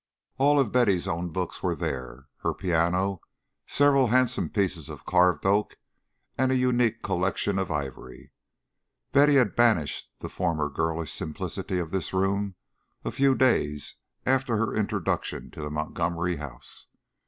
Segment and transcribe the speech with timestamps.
[0.39, 3.21] All of Betty's own books were there, her piano,
[3.67, 5.77] several handsome pieces of carved oak,
[6.39, 8.31] and a unique collection of ivory.
[9.11, 12.55] Betty had banished the former girlish simplicity of this room
[13.05, 16.87] a few days after her introduction to the Montgomery house.